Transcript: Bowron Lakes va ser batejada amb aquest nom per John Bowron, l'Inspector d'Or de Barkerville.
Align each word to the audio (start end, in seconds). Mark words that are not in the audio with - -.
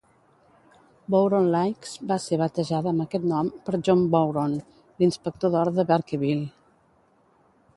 Bowron 1.15 1.49
Lakes 1.55 1.91
va 2.11 2.17
ser 2.23 2.39
batejada 2.43 2.91
amb 2.93 3.05
aquest 3.05 3.27
nom 3.33 3.51
per 3.67 3.81
John 3.89 4.01
Bowron, 4.15 4.57
l'Inspector 5.03 5.55
d'Or 5.57 5.73
de 5.77 5.87
Barkerville. 5.93 6.49